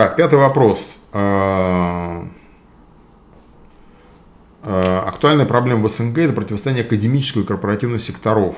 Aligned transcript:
Так, 0.00 0.16
пятый 0.16 0.38
вопрос. 0.38 0.96
Э, 1.12 2.22
э, 4.62 4.98
актуальная 5.06 5.44
проблема 5.44 5.86
в 5.86 5.90
СНГ– 5.90 6.16
это 6.20 6.32
противостояние 6.32 6.86
академического 6.86 7.42
и 7.42 7.44
корпоративного 7.44 8.00
секторов, 8.00 8.56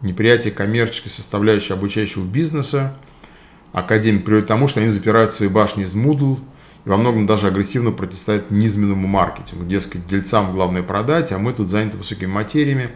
неприятие 0.00 0.54
коммерческой 0.54 1.10
составляющей 1.10 1.74
обучающего 1.74 2.24
бизнеса. 2.24 2.96
Академик 3.74 4.24
приводит 4.24 4.46
к 4.46 4.48
тому, 4.48 4.68
что 4.68 4.80
они 4.80 4.88
запирают 4.88 5.34
свои 5.34 5.50
башни 5.50 5.84
из 5.84 5.94
Moodle 5.94 6.38
и 6.86 6.88
во 6.88 6.96
многом 6.96 7.26
даже 7.26 7.48
агрессивно 7.48 7.90
противостоят 7.90 8.50
низменному 8.50 9.06
маркетингу. 9.06 9.66
Дескать, 9.66 10.06
дельцам 10.06 10.50
главное 10.50 10.82
продать, 10.82 11.30
а 11.32 11.36
мы 11.36 11.52
тут 11.52 11.68
заняты 11.68 11.98
высокими 11.98 12.30
материями, 12.30 12.88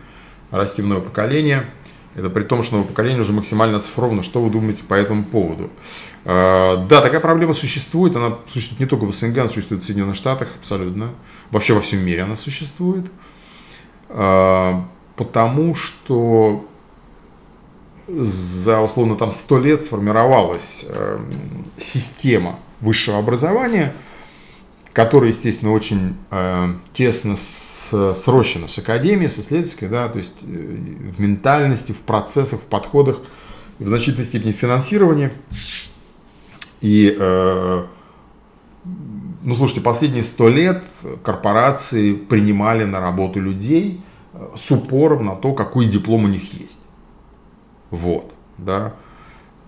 растим 0.51 0.89
новое 0.89 1.05
поколение– 1.05 1.67
это 2.15 2.31
при 2.31 2.43
том, 2.43 2.63
что 2.63 2.77
новое 2.77 2.89
поколение 2.89 3.21
уже 3.21 3.33
максимально 3.33 3.79
оцифровано. 3.79 4.23
Что 4.23 4.41
вы 4.41 4.51
думаете 4.51 4.85
по 4.85 4.95
этому 4.95 5.25
поводу? 5.25 5.71
А, 6.25 6.85
да, 6.87 7.01
такая 7.01 7.21
проблема 7.21 7.55
существует. 7.55 8.15
Она 8.15 8.39
существует 8.49 8.81
не 8.81 8.87
только 8.87 9.05
в 9.05 9.13
СНГ, 9.13 9.39
она 9.39 9.49
существует 9.49 9.83
в 9.83 9.87
Соединенных 9.87 10.17
Штатах 10.17 10.49
абсолютно. 10.57 11.11
Вообще 11.51 11.75
во 11.75 11.81
всем 11.81 12.01
мире 12.01 12.23
она 12.23 12.37
существует. 12.37 13.07
А, 14.09 14.87
потому 15.17 15.75
что 15.75 16.69
за 18.07 18.81
условно 18.81 19.17
там 19.17 19.31
сто 19.33 19.59
лет 19.59 19.83
сформировалась 19.83 20.85
эм, 20.87 21.33
система 21.79 22.59
высшего 22.81 23.19
образования, 23.19 23.95
которая, 24.93 25.31
естественно, 25.31 25.73
очень 25.73 26.17
э, 26.31 26.75
тесно 26.93 27.37
срощено 27.91 28.69
с 28.69 28.79
академией, 28.79 29.31
с 29.31 29.39
исследовательской, 29.39 29.89
да, 29.89 30.09
то 30.09 30.19
есть 30.19 30.43
э, 30.43 30.47
в 30.47 31.21
ментальности, 31.21 31.93
в 31.93 32.01
процессах, 32.01 32.61
в 32.61 32.65
подходах, 32.65 33.21
в 33.79 33.87
значительной 33.87 34.25
степени 34.25 34.53
в 34.53 34.57
финансировании. 34.57 35.33
И, 36.81 37.17
э, 37.19 37.85
ну, 39.43 39.55
слушайте, 39.55 39.81
последние 39.81 40.23
сто 40.23 40.49
лет 40.49 40.85
корпорации 41.23 42.15
принимали 42.15 42.85
на 42.85 43.01
работу 43.01 43.41
людей 43.41 44.03
э, 44.33 44.49
с 44.57 44.71
упором 44.71 45.25
на 45.27 45.37
то, 45.37 45.53
какой 45.53 45.87
диплом 45.87 46.25
у 46.25 46.29
них 46.29 46.53
есть. 46.55 46.79
Вот, 47.91 48.33
да. 48.59 48.95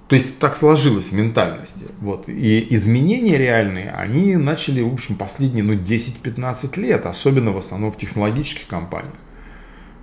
То 0.08 0.14
есть 0.14 0.38
так 0.38 0.56
сложилось 0.56 1.10
в 1.10 1.12
ментальности. 1.12 1.86
Вот. 2.00 2.28
И 2.28 2.66
изменения 2.70 3.36
реальные, 3.38 3.90
они 3.90 4.36
начали, 4.36 4.80
в 4.80 4.92
общем, 4.92 5.16
последние 5.16 5.64
ну, 5.64 5.74
10-15 5.74 6.78
лет, 6.80 7.06
особенно 7.06 7.50
в 7.50 7.56
основном 7.56 7.90
в 7.90 7.96
технологических 7.96 8.68
компаниях. 8.68 9.14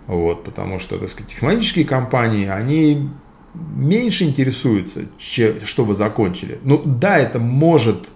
Вот, 0.07 0.43
потому 0.43 0.79
что, 0.79 0.97
так 0.97 1.09
сказать, 1.09 1.31
технологические 1.31 1.85
компании, 1.85 2.47
они 2.47 3.09
меньше 3.53 4.25
интересуются, 4.25 5.05
что 5.17 5.85
вы 5.85 5.95
закончили. 5.95 6.59
Ну 6.63 6.81
да, 6.83 7.17
это 7.17 7.39
может 7.39 8.09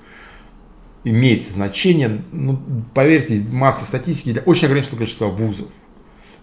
иметь 1.06 1.50
значение, 1.50 2.22
ну, 2.34 2.60
поверьте, 2.94 3.42
масса 3.52 3.86
статистики, 3.86 4.42
очень 4.46 4.66
ограниченное 4.66 4.98
количество 4.98 5.28
вузов. 5.28 5.72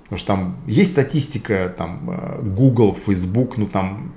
Потому 0.04 0.18
что 0.18 0.26
там 0.26 0.56
есть 0.66 0.92
статистика, 0.92 1.74
там 1.76 2.10
э, 2.10 2.42
Google, 2.42 2.94
Facebook, 2.94 3.56
ну 3.56 3.66
там 3.66 4.14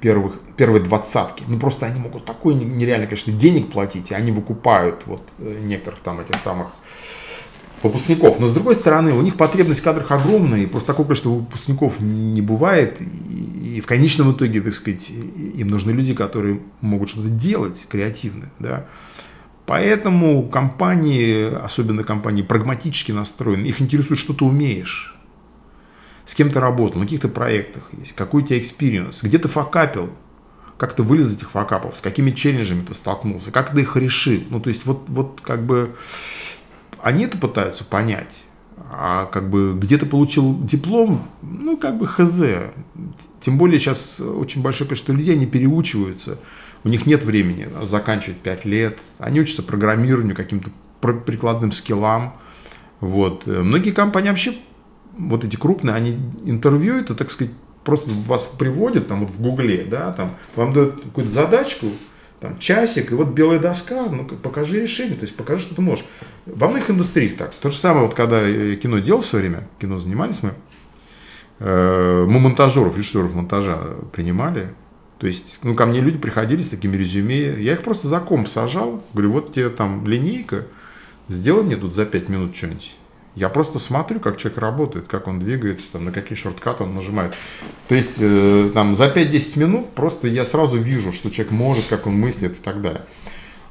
первых, 0.00 0.34
первые 0.56 0.82
двадцатки. 0.82 1.44
Ну 1.46 1.58
просто 1.58 1.86
они 1.86 2.00
могут 2.00 2.24
такое 2.24 2.54
нереально, 2.54 3.06
конечно, 3.06 3.32
денег 3.32 3.70
платить, 3.70 4.10
и 4.10 4.14
они 4.14 4.32
выкупают 4.32 5.02
вот 5.06 5.22
э, 5.38 5.58
некоторых 5.62 6.00
там 6.00 6.20
этих 6.20 6.40
самых 6.42 6.68
выпускников. 7.82 8.38
Но 8.40 8.46
с 8.46 8.52
другой 8.52 8.74
стороны, 8.74 9.12
у 9.12 9.22
них 9.22 9.36
потребность 9.36 9.80
в 9.80 9.84
кадрах 9.84 10.10
огромная, 10.10 10.60
и 10.60 10.66
просто 10.66 10.88
такого 10.88 11.06
количества 11.06 11.30
выпускников 11.30 12.00
не 12.00 12.42
бывает. 12.42 13.00
И, 13.00 13.76
и 13.76 13.80
в 13.80 13.86
конечном 13.86 14.32
итоге, 14.32 14.60
так 14.60 14.74
сказать, 14.74 15.10
им 15.10 15.68
нужны 15.68 15.90
люди, 15.90 16.14
которые 16.14 16.60
могут 16.80 17.10
что-то 17.10 17.28
делать 17.28 17.86
креативно. 17.88 18.50
Да? 18.58 18.86
Поэтому 19.66 20.48
компании, 20.48 21.52
особенно 21.52 22.04
компании 22.04 22.42
прагматически 22.42 23.12
настроены, 23.12 23.66
их 23.66 23.80
интересует, 23.80 24.20
что 24.20 24.32
ты 24.32 24.44
умеешь 24.44 25.15
с 26.26 26.34
кем 26.34 26.50
ты 26.50 26.60
работал, 26.60 27.00
на 27.00 27.06
каких-то 27.06 27.28
проектах 27.28 27.88
есть, 27.98 28.12
какой 28.12 28.42
у 28.42 28.46
тебя 28.46 28.58
experience, 28.58 29.22
где 29.22 29.38
ты 29.38 29.48
факапил, 29.48 30.10
как 30.76 30.92
ты 30.94 31.02
вылез 31.02 31.28
из 31.28 31.36
этих 31.36 31.50
факапов, 31.50 31.96
с 31.96 32.00
какими 32.00 32.32
челленджами 32.32 32.84
ты 32.84 32.94
столкнулся, 32.94 33.50
как 33.50 33.70
ты 33.70 33.80
их 33.80 33.96
решил. 33.96 34.42
Ну, 34.50 34.60
то 34.60 34.68
есть, 34.68 34.84
вот, 34.84 35.04
вот 35.08 35.40
как 35.42 35.64
бы 35.64 35.94
они 37.00 37.24
это 37.24 37.38
пытаются 37.38 37.84
понять. 37.84 38.34
А 38.90 39.24
как 39.26 39.48
бы 39.48 39.74
где 39.74 39.96
ты 39.96 40.04
получил 40.04 40.62
диплом, 40.62 41.28
ну 41.40 41.78
как 41.78 41.96
бы 41.98 42.06
хз. 42.06 42.42
Тем 43.40 43.56
более 43.56 43.78
сейчас 43.78 44.20
очень 44.20 44.62
большое 44.62 44.86
количество 44.86 45.12
людей, 45.12 45.34
они 45.34 45.46
переучиваются. 45.46 46.38
У 46.84 46.88
них 46.88 47.06
нет 47.06 47.24
времени 47.24 47.68
заканчивать 47.84 48.38
5 48.40 48.64
лет. 48.66 48.98
Они 49.18 49.40
учатся 49.40 49.62
программированию, 49.62 50.36
каким-то 50.36 50.70
прикладным 51.00 51.72
скиллам. 51.72 52.34
Вот. 53.00 53.46
Многие 53.46 53.92
компании 53.92 54.28
вообще 54.28 54.54
вот 55.16 55.44
эти 55.44 55.56
крупные, 55.56 55.94
они 55.94 56.18
интервью 56.44 56.96
это, 56.96 57.14
так 57.14 57.30
сказать, 57.30 57.52
просто 57.84 58.10
вас 58.10 58.44
приводят 58.44 59.08
там 59.08 59.20
вот 59.20 59.30
в 59.30 59.40
гугле, 59.40 59.84
да, 59.84 60.12
там 60.12 60.36
вам 60.54 60.72
дают 60.72 61.02
какую-то 61.02 61.30
задачку, 61.30 61.86
там 62.40 62.58
часик, 62.58 63.12
и 63.12 63.14
вот 63.14 63.28
белая 63.28 63.58
доска, 63.58 64.06
ну 64.06 64.24
покажи 64.24 64.80
решение, 64.80 65.16
то 65.16 65.22
есть 65.22 65.36
покажи, 65.36 65.62
что 65.62 65.74
ты 65.74 65.82
можешь. 65.82 66.04
Во 66.44 66.68
многих 66.68 66.90
индустриях 66.90 67.36
так. 67.36 67.54
То 67.54 67.70
же 67.70 67.76
самое, 67.76 68.06
вот 68.06 68.14
когда 68.14 68.40
кино 68.76 68.98
делал 68.98 69.20
в 69.20 69.26
свое 69.26 69.48
время, 69.48 69.68
кино 69.80 69.98
занимались 69.98 70.42
мы, 70.42 70.52
э, 71.60 72.26
мы 72.28 72.40
монтажеров, 72.40 72.96
режиссеров 72.96 73.34
монтажа 73.34 73.78
принимали, 74.12 74.74
то 75.18 75.26
есть, 75.26 75.60
ну, 75.62 75.74
ко 75.74 75.86
мне 75.86 76.00
люди 76.00 76.18
приходили 76.18 76.60
с 76.60 76.68
такими 76.68 76.94
резюме, 76.96 77.62
я 77.62 77.72
их 77.72 77.82
просто 77.82 78.08
за 78.08 78.20
комп 78.20 78.48
сажал, 78.48 79.02
говорю, 79.14 79.32
вот 79.32 79.54
тебе 79.54 79.70
там 79.70 80.06
линейка, 80.06 80.66
сделай 81.28 81.62
мне 81.64 81.76
тут 81.76 81.94
за 81.94 82.04
5 82.04 82.28
минут 82.28 82.54
что-нибудь. 82.54 82.96
Я 83.36 83.50
просто 83.50 83.78
смотрю, 83.78 84.18
как 84.18 84.38
человек 84.38 84.58
работает, 84.58 85.08
как 85.08 85.28
он 85.28 85.38
двигается, 85.38 85.92
там, 85.92 86.06
на 86.06 86.12
какие 86.12 86.36
шорткаты 86.36 86.84
он 86.84 86.94
нажимает. 86.94 87.36
То 87.88 87.94
есть 87.94 88.14
э, 88.18 88.70
там, 88.72 88.96
за 88.96 89.08
5-10 89.08 89.58
минут 89.58 89.90
просто 89.94 90.26
я 90.26 90.46
сразу 90.46 90.78
вижу, 90.78 91.12
что 91.12 91.30
человек 91.30 91.52
может, 91.52 91.84
как 91.86 92.06
он 92.06 92.14
мыслит 92.18 92.52
и 92.52 92.62
так 92.62 92.80
далее. 92.80 93.02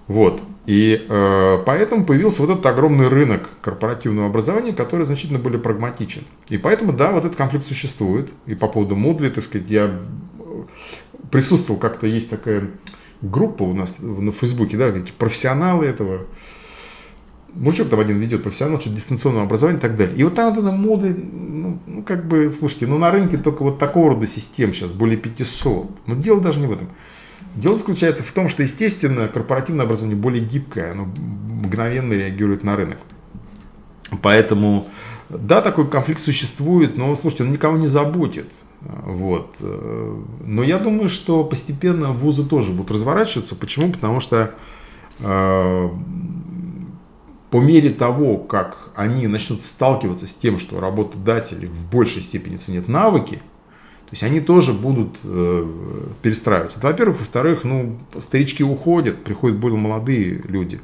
Вот. 0.08 0.40
И 0.68 1.06
э, 1.10 1.64
поэтому 1.66 2.06
появился 2.06 2.44
вот 2.44 2.52
этот 2.52 2.66
огромный 2.68 3.08
рынок 3.08 3.50
корпоративного 3.62 4.28
образования, 4.28 4.72
который 4.72 5.08
значительно 5.08 5.40
более 5.40 5.60
прагматичен. 5.60 6.26
И 6.50 6.60
поэтому, 6.60 6.94
да, 6.94 7.12
вот 7.12 7.26
этот 7.26 7.36
конфликт 7.36 7.66
существует. 7.66 8.30
И 8.46 8.54
по 8.54 8.68
поводу 8.68 8.96
Moodle, 8.96 9.32
так 9.32 9.44
сказать, 9.44 9.68
я 9.68 10.00
присутствовал, 11.32 11.80
как-то 11.80 12.06
есть 12.06 12.30
такая 12.30 12.70
группа 13.24 13.64
у 13.64 13.74
нас 13.74 13.98
на 14.00 14.32
Фейсбуке, 14.32 14.78
да, 14.78 14.90
эти 14.90 15.12
профессионалы 15.12 15.86
этого 15.86 16.28
мужик 17.56 17.90
там 17.90 18.00
один 18.00 18.20
ведет 18.20 18.44
профессионал, 18.44 18.80
что 18.80 18.90
дистанционного 18.90 19.46
образования 19.46 19.80
и 19.80 19.82
так 19.82 19.98
далее. 19.98 20.16
И 20.16 20.24
вот 20.24 20.36
там 20.36 20.54
вот 20.54 20.72
мода, 20.74 21.08
ну, 21.08 21.80
ну, 21.86 22.04
как 22.04 22.28
бы, 22.28 22.52
слушайте, 22.52 22.88
ну 22.88 22.98
на 22.98 23.12
рынке 23.12 23.38
только 23.38 23.64
вот 23.64 23.80
такого 23.80 24.12
рода 24.12 24.28
систем 24.28 24.74
сейчас, 24.74 24.92
более 24.92 25.18
500. 25.18 26.08
Но 26.08 26.16
дело 26.16 26.42
даже 26.42 26.60
не 26.60 26.68
в 26.68 26.72
этом. 26.72 26.90
Дело 27.56 27.78
заключается 27.78 28.24
в 28.24 28.32
том, 28.32 28.50
что, 28.50 28.64
естественно, 28.64 29.28
корпоративное 29.28 29.86
образование 29.86 30.18
более 30.18 30.44
гибкое, 30.44 30.92
оно 30.92 31.06
мгновенно 31.06 32.14
реагирует 32.14 32.64
на 32.64 32.76
рынок. 32.76 32.98
Поэтому, 34.22 34.88
да, 35.30 35.62
такой 35.62 35.90
конфликт 35.90 36.22
существует, 36.22 36.98
но, 36.98 37.16
слушайте, 37.16 37.44
он 37.44 37.52
никого 37.52 37.78
не 37.78 37.88
заботит. 37.88 38.52
Вот. 38.82 39.56
Но 39.60 40.64
я 40.64 40.78
думаю, 40.80 41.10
что 41.10 41.44
постепенно 41.44 42.12
вузы 42.12 42.46
тоже 42.46 42.72
будут 42.72 42.92
разворачиваться. 42.92 43.56
Почему? 43.56 43.92
Потому 43.92 44.20
что 44.20 44.54
э, 45.20 45.90
по 47.56 47.62
мере 47.62 47.90
того, 47.90 48.36
как 48.36 48.90
они 48.96 49.28
начнут 49.28 49.64
сталкиваться 49.64 50.28
с 50.28 50.36
тем, 50.36 50.60
что 50.60 50.82
работодатели 50.82 51.68
в 51.68 51.90
большей 51.90 52.22
степени 52.22 52.58
ценят 52.58 52.90
навыки, 52.90 53.36
то 53.36 54.12
есть 54.12 54.24
они 54.24 54.42
тоже 54.42 54.74
будут 54.74 55.16
э, 55.24 55.66
перестраиваться. 56.22 56.80
Это, 56.80 56.88
во-первых. 56.88 57.20
Во-вторых, 57.20 57.64
ну, 57.64 57.98
старички 58.20 58.62
уходят, 58.62 59.24
приходят 59.24 59.58
более 59.58 59.80
молодые 59.80 60.42
люди. 60.44 60.82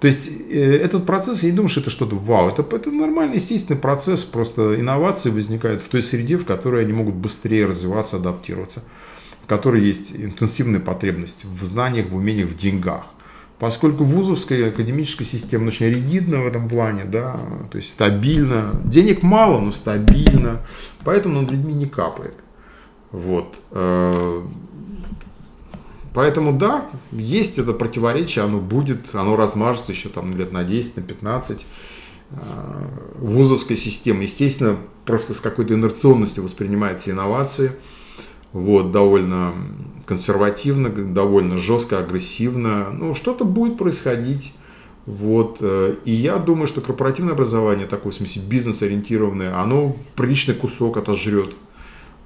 То 0.00 0.06
есть 0.06 0.30
э, 0.50 0.76
этот 0.78 1.04
процесс, 1.04 1.42
я 1.42 1.50
не 1.50 1.56
думаю, 1.56 1.68
что 1.68 1.80
это 1.80 1.90
что-то 1.90 2.16
вау. 2.16 2.48
Это, 2.48 2.64
это 2.74 2.90
нормальный, 2.90 3.34
естественный 3.34 3.78
процесс. 3.78 4.24
Просто 4.24 4.80
инновации 4.80 5.28
возникают 5.28 5.82
в 5.82 5.88
той 5.88 6.02
среде, 6.02 6.38
в 6.38 6.46
которой 6.46 6.84
они 6.84 6.94
могут 6.94 7.16
быстрее 7.16 7.66
развиваться, 7.66 8.16
адаптироваться. 8.16 8.82
В 9.44 9.46
которой 9.46 9.84
есть 9.84 10.16
интенсивная 10.16 10.80
потребность 10.80 11.44
в 11.44 11.62
знаниях, 11.66 12.08
в 12.08 12.16
умениях, 12.16 12.48
в 12.48 12.56
деньгах. 12.56 13.04
Поскольку 13.58 14.04
вузовская 14.04 14.68
академическая 14.68 15.26
система 15.26 15.68
очень 15.68 15.86
ригидна 15.86 16.42
в 16.42 16.46
этом 16.46 16.68
плане, 16.68 17.04
да, 17.04 17.40
то 17.70 17.76
есть 17.76 17.90
стабильно, 17.90 18.70
денег 18.84 19.24
мало, 19.24 19.60
но 19.60 19.72
стабильно, 19.72 20.60
поэтому 21.04 21.40
над 21.40 21.50
людьми 21.50 21.74
не 21.74 21.86
капает. 21.86 22.34
Вот. 23.10 23.56
Э, 23.72 24.42
поэтому 26.14 26.52
да, 26.52 26.86
есть 27.10 27.58
это 27.58 27.72
противоречие, 27.72 28.44
оно 28.44 28.60
будет, 28.60 29.12
оно 29.14 29.34
размажется 29.34 29.90
еще 29.90 30.08
там 30.08 30.36
лет 30.36 30.52
на 30.52 30.62
10, 30.62 30.96
на 30.96 31.02
15. 31.02 31.66
Э, 32.30 32.36
вузовская 33.16 33.76
система, 33.76 34.22
естественно, 34.22 34.76
просто 35.04 35.34
с 35.34 35.40
какой-то 35.40 35.74
инерционностью 35.74 36.44
воспринимает 36.44 37.00
все 37.00 37.10
инновации. 37.10 37.72
Вот, 38.52 38.92
довольно 38.92 39.52
консервативно, 40.06 40.88
довольно 40.88 41.58
жестко, 41.58 41.98
агрессивно. 41.98 42.90
Ну, 42.90 43.14
что-то 43.14 43.44
будет 43.44 43.76
происходить. 43.76 44.54
Вот. 45.04 45.58
Э, 45.60 45.96
и 46.04 46.12
я 46.12 46.36
думаю, 46.38 46.66
что 46.66 46.80
корпоративное 46.80 47.34
образование, 47.34 47.86
такое 47.86 48.12
в 48.12 48.16
смысле 48.16 48.42
бизнес-ориентированное, 48.42 49.60
оно 49.60 49.94
приличный 50.16 50.54
кусок 50.54 50.96
отожрет 50.96 51.50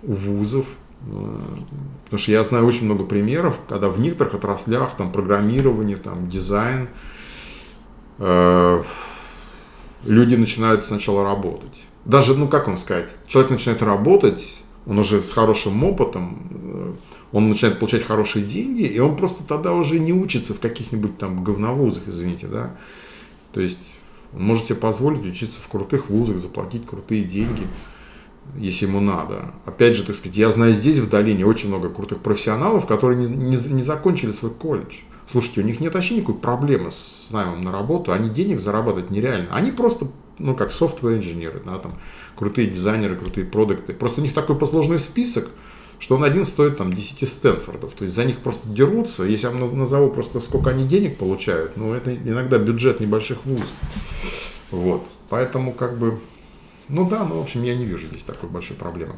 у 0.03 0.13
вузов. 0.13 0.67
Э, 1.07 1.39
потому 2.05 2.19
что 2.19 2.31
я 2.33 2.45
знаю 2.45 2.67
очень 2.67 2.85
много 2.85 3.05
примеров, 3.05 3.57
когда 3.69 3.89
в 3.89 3.99
некоторых 3.99 4.35
отраслях, 4.35 4.97
там, 4.97 5.11
программирование, 5.11 5.97
там, 5.97 6.29
дизайн, 6.31 6.89
э, 8.19 8.83
люди 10.05 10.35
начинают 10.37 10.85
сначала 10.85 11.25
работать. 11.25 11.75
Даже, 12.05 12.37
ну 12.37 12.49
как 12.49 12.67
вам 12.67 12.77
сказать, 12.77 13.15
человек 13.27 13.51
начинает 13.51 13.83
работать, 13.83 14.62
он 14.87 14.99
уже 14.99 15.23
с 15.23 15.33
хорошим 15.33 15.83
опытом, 15.85 16.49
э, 16.51 16.93
он 17.33 17.49
начинает 17.49 17.79
получать 17.79 18.05
хорошие 18.05 18.45
деньги, 18.45 18.83
и 18.83 18.99
он 18.99 19.17
просто 19.17 19.43
тогда 19.45 19.73
уже 19.73 19.99
не 19.99 20.13
учится 20.13 20.55
в 20.55 20.61
каких-нибудь 20.61 21.19
там 21.19 21.45
говновузах, 21.45 22.03
извините, 22.07 22.47
да. 22.47 22.77
То 23.53 23.61
есть 23.61 23.79
он 24.35 24.45
может 24.45 24.67
себе 24.67 24.77
позволить 24.77 25.25
учиться 25.25 25.61
в 25.61 25.69
крутых 25.69 26.11
вузах, 26.11 26.39
заплатить 26.39 26.87
крутые 26.87 27.25
деньги, 27.25 27.67
если 28.57 28.87
ему 28.87 29.01
надо. 29.01 29.53
Опять 29.65 29.97
же, 29.97 30.05
так 30.05 30.17
сказать, 30.17 30.37
я 30.37 30.51
знаю 30.51 30.75
здесь 30.75 30.99
в 30.99 31.09
долине 31.09 31.47
очень 31.47 31.69
много 31.69 31.89
крутых 31.89 32.19
профессионалов, 32.19 32.87
которые 32.87 33.27
не, 33.27 33.35
не, 33.35 33.57
не 33.57 33.83
закончили 33.83 34.33
свой 34.33 34.51
колледж. 34.51 34.95
Слушайте, 35.31 35.63
у 35.63 35.65
них 35.65 35.81
нет 35.81 35.95
вообще 35.95 36.17
никакой 36.17 36.35
проблемы 36.35 36.91
с 36.93 37.29
наймом 37.31 37.63
на 37.63 37.73
работу, 37.73 38.13
они 38.13 38.29
денег 38.29 38.61
зарабатывать 38.61 39.11
нереально. 39.11 39.55
Они 39.55 39.71
просто, 39.71 40.09
ну, 40.43 40.55
как 40.55 40.73
софтвер 40.73 41.17
инженеры, 41.17 41.63
да, 41.65 41.79
там, 41.79 41.95
крутые 42.37 42.69
дизайнеры, 42.69 43.17
крутые 43.17 43.47
продукты. 43.47 43.93
Просто 43.93 44.21
у 44.21 44.25
них 44.25 44.35
такой 44.35 44.59
посложный 44.59 44.99
список, 44.99 45.49
что 45.99 46.17
он 46.17 46.25
один 46.25 46.45
стоит 46.45 46.79
там 46.79 46.93
10 46.93 47.29
Стэнфордов. 47.29 47.93
То 47.95 48.03
есть 48.03 48.15
за 48.15 48.25
них 48.25 48.39
просто 48.39 48.69
дерутся. 48.69 49.25
Если 49.25 49.47
я 49.47 49.53
назову 49.53 50.11
просто 50.11 50.41
сколько 50.41 50.71
они 50.71 50.87
денег 50.87 51.17
получают, 51.17 51.77
ну 51.77 51.95
это 51.95 52.15
иногда 52.15 52.59
бюджет 52.59 53.01
небольших 53.01 53.45
вузов. 53.45 53.69
Вот. 54.71 55.07
Поэтому 55.29 55.73
как 55.73 55.99
бы, 55.99 56.19
ну 56.89 57.09
да, 57.09 57.25
ну 57.25 57.39
в 57.39 57.43
общем 57.43 57.63
я 57.63 57.77
не 57.77 57.85
вижу 57.85 58.09
здесь 58.09 58.25
такой 58.25 58.51
большой 58.51 58.77
проблемы. 58.77 59.15